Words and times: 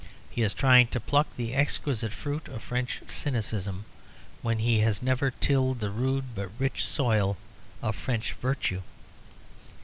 He 0.31 0.41
is 0.41 0.55
trying 0.55 0.87
to 0.87 0.99
pluck 0.99 1.27
the 1.37 1.53
exquisite 1.53 2.11
fruit 2.11 2.47
of 2.47 2.63
French 2.63 3.03
cynicism, 3.05 3.85
when 4.41 4.57
he 4.57 4.79
has 4.79 4.99
never 5.03 5.29
tilled 5.29 5.79
the 5.79 5.91
rude 5.91 6.33
but 6.33 6.49
rich 6.57 6.83
soil 6.87 7.37
of 7.83 7.95
French 7.95 8.33
virtue. 8.41 8.81